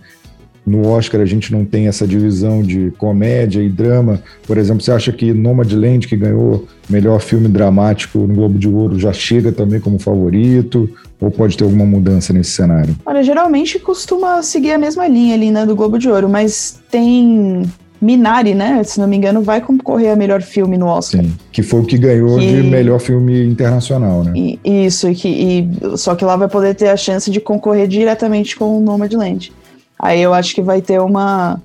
No 0.66 0.88
Oscar 0.88 1.20
a 1.20 1.26
gente 1.26 1.52
não 1.52 1.64
tem 1.64 1.86
essa 1.86 2.06
divisão 2.06 2.60
de 2.60 2.92
comédia 2.98 3.62
e 3.62 3.68
drama. 3.68 4.20
Por 4.46 4.58
exemplo, 4.58 4.82
você 4.82 4.90
acha 4.90 5.12
que 5.12 5.32
Nomadland, 5.32 6.08
que 6.08 6.16
ganhou 6.16 6.66
melhor 6.90 7.20
filme 7.20 7.46
dramático 7.46 8.18
no 8.18 8.34
Globo 8.34 8.58
de 8.58 8.68
Ouro, 8.68 8.98
já 8.98 9.12
chega 9.12 9.52
também 9.52 9.78
como 9.78 9.98
favorito? 9.98 10.90
Ou 11.20 11.30
pode 11.30 11.56
ter 11.56 11.64
alguma 11.64 11.86
mudança 11.86 12.32
nesse 12.32 12.50
cenário? 12.50 12.96
Olha, 13.06 13.22
geralmente 13.22 13.78
costuma 13.78 14.42
seguir 14.42 14.72
a 14.72 14.78
mesma 14.78 15.06
linha 15.06 15.34
ali, 15.34 15.50
né, 15.50 15.64
do 15.64 15.76
Globo 15.76 15.98
de 15.98 16.10
Ouro, 16.10 16.28
mas 16.28 16.82
tem 16.90 17.62
Minari, 18.00 18.54
né? 18.54 18.82
Se 18.84 19.00
não 19.00 19.08
me 19.08 19.16
engano, 19.16 19.42
vai 19.42 19.60
concorrer 19.60 20.12
a 20.12 20.16
melhor 20.16 20.42
filme 20.42 20.76
no 20.76 20.86
Oscar. 20.86 21.22
Sim, 21.22 21.32
que 21.50 21.62
foi 21.62 21.80
o 21.80 21.84
que 21.84 21.96
ganhou 21.96 22.38
que... 22.38 22.46
de 22.46 22.62
melhor 22.62 23.00
filme 23.00 23.46
internacional, 23.46 24.22
né? 24.22 24.32
E, 24.34 24.58
isso, 24.64 25.08
e 25.08 25.14
que, 25.14 25.28
e, 25.28 25.96
só 25.96 26.14
que 26.14 26.24
lá 26.24 26.36
vai 26.36 26.48
poder 26.48 26.74
ter 26.74 26.88
a 26.88 26.96
chance 26.96 27.30
de 27.30 27.40
concorrer 27.40 27.88
diretamente 27.88 28.56
com 28.56 28.76
o 28.76 28.80
Nomadland. 28.80 29.52
Aí 29.98 30.20
eu 30.20 30.34
acho 30.34 30.54
que 30.54 30.62
vai 30.62 30.80
ter 30.80 31.00
uma. 31.00 31.60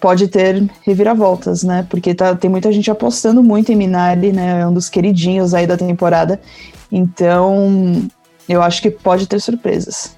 Pode 0.00 0.28
ter 0.28 0.68
reviravoltas, 0.84 1.62
né? 1.62 1.86
Porque 1.88 2.14
tá, 2.14 2.34
tem 2.34 2.50
muita 2.50 2.70
gente 2.70 2.90
apostando 2.90 3.42
muito 3.42 3.72
em 3.72 3.76
Minari, 3.76 4.32
né? 4.32 4.60
É 4.60 4.66
um 4.66 4.72
dos 4.72 4.88
queridinhos 4.88 5.54
aí 5.54 5.66
da 5.66 5.76
temporada. 5.76 6.40
Então, 6.92 8.06
eu 8.48 8.62
acho 8.62 8.82
que 8.82 8.90
pode 8.90 9.26
ter 9.26 9.40
surpresas. 9.40 10.14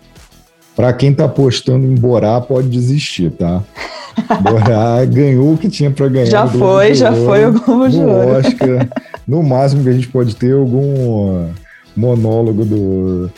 Para 0.74 0.92
quem 0.92 1.14
tá 1.14 1.24
apostando 1.24 1.86
em 1.86 1.94
Borá, 1.94 2.40
pode 2.40 2.68
desistir, 2.68 3.30
tá? 3.32 3.62
Borá 4.42 5.04
ganhou 5.04 5.54
o 5.54 5.58
que 5.58 5.68
tinha 5.68 5.90
para 5.90 6.08
ganhar. 6.08 6.26
Já 6.26 6.46
foi, 6.46 6.94
já 6.94 7.10
Ouro, 7.10 7.24
foi 7.24 7.46
o 7.46 7.52
Globo 7.52 7.88
de 7.88 7.98
Ouro. 7.98 8.38
Oscar. 8.38 8.88
No 9.26 9.42
máximo 9.42 9.82
que 9.82 9.88
a 9.88 9.92
gente 9.92 10.08
pode 10.08 10.34
ter 10.34 10.54
algum 10.54 11.50
monólogo 11.96 12.64
do, 12.64 13.30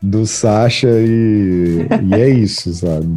do 0.00 0.26
Sasha 0.26 0.88
e, 0.88 1.86
e 2.04 2.14
é 2.14 2.28
isso, 2.30 2.72
sabe? 2.72 3.08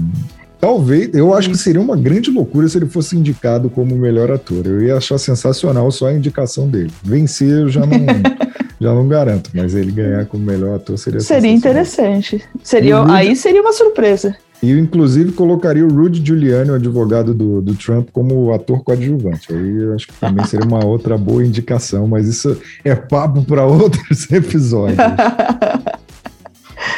Talvez, 0.60 1.10
eu 1.16 1.34
acho 1.34 1.50
que 1.50 1.58
seria 1.58 1.82
uma 1.82 1.98
grande 1.98 2.30
loucura 2.30 2.68
se 2.70 2.78
ele 2.78 2.86
fosse 2.86 3.18
indicado 3.18 3.68
como 3.68 3.96
melhor 3.96 4.32
ator. 4.32 4.68
Eu 4.68 4.80
ia 4.80 4.96
achar 4.96 5.18
sensacional 5.18 5.90
só 5.90 6.08
a 6.08 6.14
indicação 6.14 6.70
dele. 6.70 6.92
Vencer 7.04 7.50
eu 7.50 7.70
já 7.70 7.82
não, 7.82 7.98
já 8.80 8.94
não 8.94 9.08
garanto, 9.08 9.50
mas 9.56 9.74
ele 9.74 9.92
ganhar 9.92 10.28
como 10.28 10.44
melhor 10.44 10.76
ator 10.76 11.00
seria 11.00 11.20
Seria 11.20 11.52
interessante. 11.52 12.44
Seria, 12.64 13.00
Rudy, 13.00 13.12
aí 13.12 13.36
seria 13.36 13.60
uma 13.60 13.74
surpresa. 13.74 14.36
E 14.62 14.70
eu, 14.70 14.78
inclusive, 14.78 15.32
colocaria 15.32 15.84
o 15.84 15.92
Rudy 15.92 16.24
Giuliani, 16.24 16.70
o 16.70 16.76
advogado 16.76 17.34
do, 17.34 17.60
do 17.64 17.74
Trump, 17.74 18.10
como 18.14 18.54
ator 18.54 18.84
coadjuvante. 18.84 19.52
Aí 19.52 19.82
eu 19.82 19.96
acho 19.96 20.06
que 20.06 20.14
também 20.14 20.46
seria 20.46 20.68
uma 20.68 20.86
outra 20.86 21.18
boa 21.18 21.44
indicação, 21.44 22.08
mas 22.08 22.28
isso 22.28 22.56
é 22.84 22.94
papo 22.94 23.44
para 23.44 23.66
outros 23.66 24.30
episódios. 24.30 25.00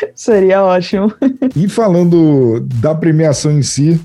Seria 0.15 0.63
ótimo. 0.63 1.13
E 1.55 1.67
falando 1.67 2.59
da 2.81 2.93
premiação 2.93 3.51
em 3.51 3.61
si, 3.61 3.99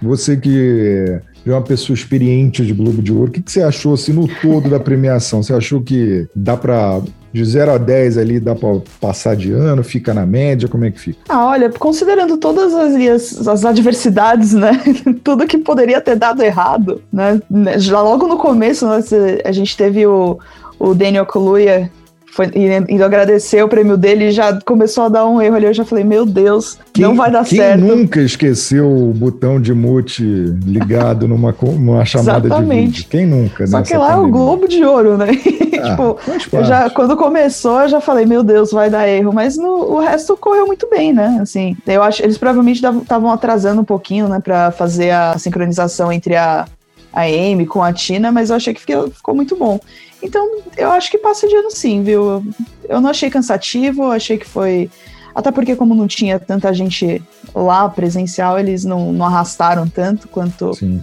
você 0.00 0.36
que 0.36 1.20
é 1.46 1.52
uma 1.52 1.62
pessoa 1.62 1.94
experiente 1.94 2.64
de 2.64 2.72
Globo 2.72 3.02
de 3.02 3.12
Ouro, 3.12 3.30
o 3.30 3.32
que, 3.32 3.42
que 3.42 3.50
você 3.50 3.62
achou 3.62 3.94
assim, 3.94 4.12
no 4.12 4.28
todo 4.42 4.68
da 4.68 4.78
premiação? 4.78 5.42
Você 5.42 5.52
achou 5.52 5.80
que 5.80 6.26
dá 6.34 6.56
para 6.56 7.00
de 7.32 7.44
0 7.44 7.72
a 7.72 7.78
10 7.78 8.18
ali 8.18 8.40
dá 8.40 8.54
para 8.54 8.80
passar 9.00 9.36
de 9.36 9.52
ano, 9.52 9.84
fica 9.84 10.14
na 10.14 10.24
média, 10.24 10.68
como 10.68 10.84
é 10.84 10.90
que 10.90 10.98
fica? 10.98 11.18
Ah, 11.28 11.46
olha, 11.46 11.70
considerando 11.70 12.38
todas 12.38 12.74
as, 12.74 13.46
as 13.46 13.64
adversidades, 13.64 14.54
né? 14.54 14.72
Tudo 15.22 15.46
que 15.46 15.58
poderia 15.58 16.00
ter 16.00 16.16
dado 16.16 16.42
errado, 16.42 17.02
né? 17.12 17.40
Já 17.76 18.00
logo 18.00 18.26
no 18.26 18.38
começo, 18.38 18.88
né, 18.88 19.00
a 19.44 19.52
gente 19.52 19.76
teve 19.76 20.06
o, 20.06 20.38
o 20.78 20.94
Daniel 20.94 21.26
Kaluuya 21.26 21.90
foi 22.30 22.50
indo 22.88 23.04
agradecer 23.04 23.62
o 23.62 23.68
prêmio 23.68 23.96
dele 23.96 24.28
e 24.28 24.30
já 24.30 24.58
começou 24.60 25.04
a 25.04 25.08
dar 25.08 25.26
um 25.26 25.40
erro 25.42 25.56
ali. 25.56 25.66
Eu 25.66 25.74
já 25.74 25.84
falei, 25.84 26.04
meu 26.04 26.24
Deus, 26.24 26.78
quem, 26.92 27.04
não 27.04 27.16
vai 27.16 27.30
dar 27.30 27.44
quem 27.44 27.58
certo. 27.58 27.80
Quem 27.80 27.96
nunca 27.96 28.20
esqueceu 28.20 28.86
o 28.86 29.12
botão 29.12 29.60
de 29.60 29.74
mute 29.74 30.22
ligado 30.64 31.26
numa, 31.26 31.54
numa 31.60 32.04
chamada 32.04 32.46
Exatamente. 32.46 32.80
de 32.80 32.86
vídeo? 32.86 33.06
Quem 33.10 33.26
nunca, 33.26 33.66
Só 33.66 33.82
que 33.82 33.96
lá 33.96 34.10
pandemia? 34.10 34.24
é 34.24 34.28
o 34.28 34.30
Globo 34.30 34.68
de 34.68 34.84
Ouro, 34.84 35.16
né? 35.16 35.28
Ah, 35.80 35.94
tipo, 36.38 36.64
já, 36.64 36.90
quando 36.90 37.16
começou, 37.16 37.82
eu 37.82 37.88
já 37.88 38.00
falei, 38.00 38.26
meu 38.26 38.42
Deus, 38.42 38.72
vai 38.72 38.90
dar 38.90 39.08
erro. 39.08 39.32
Mas 39.32 39.56
no, 39.56 39.92
o 39.92 40.00
resto 40.00 40.36
correu 40.36 40.66
muito 40.66 40.88
bem, 40.90 41.12
né? 41.12 41.38
Assim, 41.40 41.76
eu 41.86 42.02
acho 42.02 42.20
eles 42.20 42.36
provavelmente 42.36 42.84
estavam 42.84 43.30
atrasando 43.30 43.80
um 43.80 43.84
pouquinho, 43.84 44.28
né, 44.28 44.40
para 44.40 44.72
fazer 44.72 45.10
a 45.10 45.38
sincronização 45.38 46.12
entre 46.12 46.34
a, 46.34 46.66
a 47.12 47.22
Amy 47.22 47.64
com 47.64 47.82
a 47.82 47.92
Tina, 47.92 48.32
mas 48.32 48.50
eu 48.50 48.56
achei 48.56 48.74
que 48.74 48.80
ficou, 48.80 49.08
ficou 49.08 49.34
muito 49.34 49.54
bom. 49.56 49.78
Então, 50.22 50.60
eu 50.76 50.90
acho 50.90 51.10
que 51.10 51.18
passa 51.18 51.46
de 51.46 51.54
ano 51.54 51.70
sim, 51.70 52.02
viu? 52.02 52.44
Eu 52.88 53.00
não 53.00 53.10
achei 53.10 53.30
cansativo, 53.30 54.10
achei 54.10 54.36
que 54.36 54.46
foi. 54.46 54.90
Até 55.34 55.52
porque, 55.52 55.76
como 55.76 55.94
não 55.94 56.06
tinha 56.06 56.38
tanta 56.38 56.72
gente 56.72 57.22
lá 57.54 57.88
presencial, 57.88 58.58
eles 58.58 58.84
não, 58.84 59.12
não 59.12 59.26
arrastaram 59.26 59.86
tanto 59.86 60.26
quanto 60.28 60.74
sim. 60.74 61.02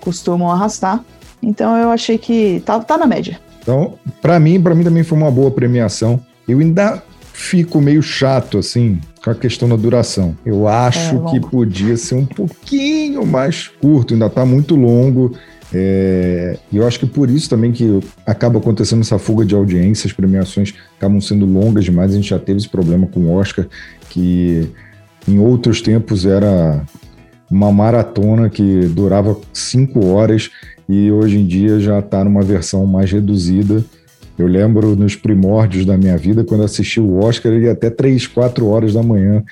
costumam 0.00 0.50
arrastar. 0.50 1.04
Então, 1.42 1.76
eu 1.76 1.90
achei 1.90 2.16
que 2.16 2.62
tá, 2.64 2.78
tá 2.80 2.96
na 2.96 3.06
média. 3.06 3.40
Então, 3.60 3.94
para 4.22 4.38
mim, 4.38 4.60
para 4.60 4.74
mim 4.74 4.84
também 4.84 5.02
foi 5.02 5.18
uma 5.18 5.30
boa 5.30 5.50
premiação. 5.50 6.20
Eu 6.46 6.60
ainda 6.60 7.02
fico 7.32 7.80
meio 7.80 8.02
chato, 8.02 8.58
assim, 8.58 9.00
com 9.22 9.30
a 9.30 9.34
questão 9.34 9.68
da 9.68 9.74
duração. 9.74 10.36
Eu 10.46 10.68
acho 10.68 11.16
é, 11.16 11.30
que 11.30 11.40
podia 11.40 11.96
ser 11.96 12.14
um 12.14 12.26
pouquinho 12.26 13.26
mais 13.26 13.68
curto, 13.68 14.14
ainda 14.14 14.30
tá 14.30 14.46
muito 14.46 14.76
longo. 14.76 15.32
É, 15.76 16.56
e 16.70 16.76
eu 16.76 16.86
acho 16.86 17.00
que 17.00 17.06
por 17.06 17.28
isso 17.28 17.50
também 17.50 17.72
que 17.72 17.98
acaba 18.24 18.58
acontecendo 18.60 19.00
essa 19.00 19.18
fuga 19.18 19.44
de 19.44 19.56
audiência, 19.56 20.06
as 20.06 20.12
premiações 20.12 20.72
acabam 20.96 21.20
sendo 21.20 21.44
longas 21.44 21.84
demais. 21.84 22.12
A 22.12 22.16
gente 22.16 22.30
já 22.30 22.38
teve 22.38 22.58
esse 22.58 22.68
problema 22.68 23.08
com 23.08 23.20
o 23.20 23.34
Oscar, 23.34 23.66
que 24.08 24.68
em 25.26 25.38
outros 25.38 25.82
tempos 25.82 26.24
era 26.24 26.84
uma 27.50 27.72
maratona 27.72 28.48
que 28.48 28.86
durava 28.86 29.36
cinco 29.52 30.06
horas 30.06 30.50
e 30.88 31.10
hoje 31.10 31.38
em 31.38 31.46
dia 31.46 31.80
já 31.80 31.98
está 31.98 32.22
numa 32.22 32.42
versão 32.42 32.86
mais 32.86 33.10
reduzida. 33.10 33.84
Eu 34.38 34.46
lembro 34.46 34.94
nos 34.94 35.16
primórdios 35.16 35.84
da 35.84 35.96
minha 35.96 36.16
vida, 36.16 36.44
quando 36.44 36.64
assisti 36.64 37.00
o 37.00 37.18
Oscar, 37.18 37.52
ele 37.52 37.66
ia 37.66 37.72
até 37.72 37.90
três, 37.90 38.26
quatro 38.26 38.66
horas 38.66 38.92
da 38.92 39.02
manhã 39.02 39.42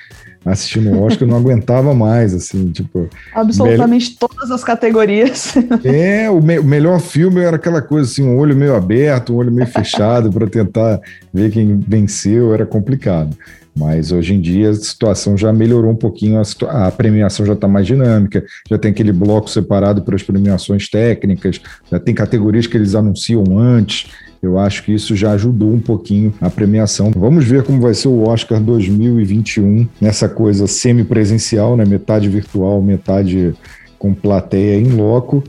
assistindo 0.45 0.91
o 0.91 1.01
Oscar, 1.03 1.27
eu 1.27 1.31
não 1.31 1.37
aguentava 1.37 1.93
mais, 1.93 2.33
assim, 2.33 2.71
tipo... 2.71 3.07
Absolutamente 3.33 4.17
todas 4.17 4.51
as 4.51 4.63
categorias. 4.63 5.53
É, 5.83 6.29
o, 6.29 6.41
me 6.41 6.59
o, 6.59 6.63
melhor 6.63 6.99
filme 6.99 7.41
era 7.41 7.55
aquela 7.55 7.81
coisa 7.81 8.09
assim, 8.09 8.23
um 8.23 8.37
olho 8.37 8.55
meio 8.55 8.75
aberto, 8.75 9.33
um 9.33 9.37
olho 9.37 9.51
meio 9.51 9.67
fechado, 9.67 10.31
para 10.31 10.47
tentar 10.47 10.99
ver 11.33 11.51
quem 11.51 11.77
venceu, 11.77 12.53
era 12.53 12.65
complicado. 12.65 13.35
Mas 13.75 14.11
hoje 14.11 14.35
em 14.35 14.41
dia 14.41 14.69
a 14.69 14.73
situação 14.73 15.35
já 15.35 15.51
melhorou 15.51 15.91
um 15.91 15.95
pouquinho, 15.95 16.39
a, 16.39 16.87
a 16.87 16.91
premiação 16.91 17.45
já 17.45 17.53
está 17.53 17.67
mais 17.67 17.87
dinâmica, 17.87 18.43
já 18.69 18.77
tem 18.77 18.91
aquele 18.91 19.11
bloco 19.11 19.49
separado 19.49 20.03
para 20.03 20.15
as 20.15 20.21
premiações 20.21 20.87
técnicas, 20.89 21.59
já 21.91 21.99
tem 21.99 22.13
categorias 22.13 22.67
que 22.67 22.77
eles 22.77 22.93
anunciam 22.93 23.43
antes, 23.57 24.11
eu 24.43 24.59
acho 24.59 24.83
que 24.83 24.93
isso 24.93 25.15
já 25.15 25.31
ajudou 25.31 25.71
um 25.71 25.79
pouquinho 25.79 26.33
a 26.41 26.49
premiação. 26.49 27.11
Vamos 27.15 27.45
ver 27.45 27.63
como 27.63 27.79
vai 27.79 27.93
ser 27.93 28.09
o 28.09 28.27
Oscar 28.27 28.59
2021 28.59 29.87
nessa 30.01 30.27
coisa 30.27 30.67
semipresencial, 30.67 31.77
né? 31.77 31.85
metade 31.85 32.27
virtual, 32.27 32.81
metade 32.81 33.53
com 33.97 34.13
plateia 34.13 34.77
em 34.77 34.89
loco. 34.89 35.41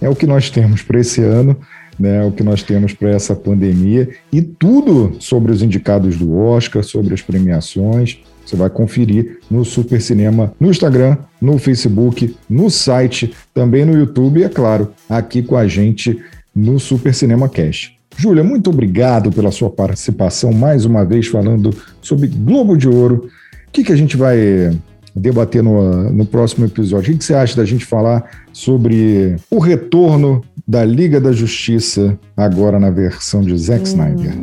É 0.00 0.08
o 0.08 0.16
que 0.16 0.26
nós 0.26 0.50
temos 0.50 0.82
para 0.82 0.98
esse 0.98 1.22
ano. 1.22 1.56
Né, 1.98 2.24
é 2.24 2.26
o 2.26 2.32
que 2.32 2.42
nós 2.42 2.62
temos 2.62 2.94
para 2.94 3.10
essa 3.10 3.36
pandemia 3.36 4.08
e 4.32 4.40
tudo 4.40 5.16
sobre 5.20 5.52
os 5.52 5.60
indicados 5.60 6.16
do 6.16 6.34
Oscar, 6.34 6.82
sobre 6.82 7.12
as 7.12 7.20
premiações. 7.20 8.20
Você 8.42 8.56
vai 8.56 8.70
conferir 8.70 9.40
no 9.50 9.66
Super 9.66 10.00
Cinema, 10.00 10.54
no 10.58 10.70
Instagram, 10.70 11.18
no 11.38 11.58
Facebook, 11.58 12.34
no 12.48 12.70
site, 12.70 13.34
também 13.52 13.84
no 13.84 13.92
YouTube 13.92 14.40
e, 14.40 14.44
é 14.44 14.48
claro, 14.48 14.94
aqui 15.10 15.42
com 15.42 15.58
a 15.58 15.66
gente 15.68 16.18
no 16.56 16.80
Super 16.80 17.12
Cinema 17.12 17.50
Cash. 17.50 17.99
Júlia, 18.20 18.44
muito 18.44 18.68
obrigado 18.68 19.32
pela 19.32 19.50
sua 19.50 19.70
participação 19.70 20.52
mais 20.52 20.84
uma 20.84 21.06
vez 21.06 21.26
falando 21.26 21.74
sobre 22.02 22.26
Globo 22.26 22.76
de 22.76 22.86
Ouro. 22.86 23.30
O 23.66 23.70
que, 23.72 23.82
que 23.82 23.94
a 23.94 23.96
gente 23.96 24.14
vai 24.14 24.78
debater 25.16 25.62
no, 25.62 26.10
no 26.12 26.26
próximo 26.26 26.66
episódio? 26.66 27.08
O 27.08 27.12
que, 27.12 27.18
que 27.18 27.24
você 27.24 27.32
acha 27.32 27.56
da 27.56 27.64
gente 27.64 27.86
falar 27.86 28.22
sobre 28.52 29.36
o 29.50 29.58
retorno 29.58 30.44
da 30.68 30.84
Liga 30.84 31.18
da 31.18 31.32
Justiça 31.32 32.18
agora 32.36 32.78
na 32.78 32.90
versão 32.90 33.40
de 33.40 33.56
Zack 33.56 33.80
hum, 33.80 33.84
Snyder? 33.84 34.34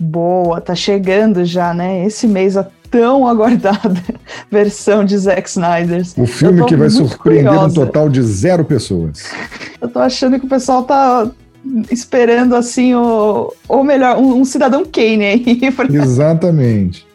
Boa, 0.00 0.58
tá 0.58 0.74
chegando 0.74 1.44
já, 1.44 1.74
né? 1.74 2.06
Esse 2.06 2.26
mês 2.26 2.56
tão 2.90 3.28
aguardada 3.28 4.02
versão 4.50 5.04
de 5.04 5.18
Zack 5.18 5.50
Snyder. 5.50 6.02
O 6.16 6.26
filme 6.26 6.64
que 6.64 6.76
vai 6.76 6.88
surpreender 6.88 7.52
curiosa. 7.52 7.82
um 7.82 7.84
total 7.84 8.08
de 8.08 8.22
zero 8.22 8.64
pessoas. 8.64 9.30
Eu 9.82 9.88
tô 9.88 9.98
achando 9.98 10.40
que 10.40 10.46
o 10.46 10.48
pessoal 10.48 10.84
tá 10.84 11.30
esperando 11.90 12.54
assim 12.54 12.94
o 12.94 13.52
ou 13.68 13.84
melhor 13.84 14.18
um, 14.18 14.40
um 14.40 14.44
cidadão 14.44 14.84
Kane 14.84 15.24
aí. 15.24 15.60
Exatamente. 15.92 17.06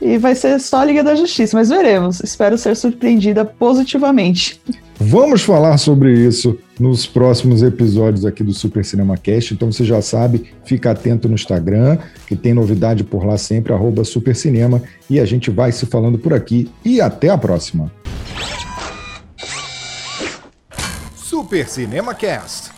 E 0.00 0.18
vai 0.18 0.34
ser 0.34 0.60
só 0.60 0.80
a 0.80 0.84
Liga 0.84 1.02
da 1.02 1.14
Justiça, 1.14 1.56
mas 1.56 1.70
veremos. 1.70 2.20
Espero 2.20 2.58
ser 2.58 2.76
surpreendida 2.76 3.44
positivamente. 3.44 4.60
Vamos 5.00 5.42
falar 5.42 5.78
sobre 5.78 6.12
isso 6.12 6.58
nos 6.78 7.06
próximos 7.06 7.62
episódios 7.62 8.26
aqui 8.26 8.44
do 8.44 8.52
Super 8.52 8.84
Cinema 8.84 9.16
Cast. 9.16 9.54
Então 9.54 9.72
você 9.72 9.82
já 9.82 10.02
sabe, 10.02 10.52
fica 10.64 10.90
atento 10.90 11.26
no 11.26 11.34
Instagram, 11.34 11.96
que 12.26 12.36
tem 12.36 12.52
novidade 12.52 13.02
por 13.02 13.24
lá 13.24 13.38
sempre, 13.38 13.72
arroba 13.72 14.04
Supercinema. 14.04 14.82
E 15.08 15.18
a 15.18 15.24
gente 15.24 15.50
vai 15.50 15.72
se 15.72 15.86
falando 15.86 16.18
por 16.18 16.34
aqui. 16.34 16.70
E 16.84 17.00
até 17.00 17.30
a 17.30 17.38
próxima. 17.38 17.90
Super 21.16 21.66
Cinema 21.66 22.14
Cast. 22.14 22.73